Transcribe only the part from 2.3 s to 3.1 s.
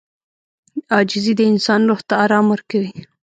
ورکوي.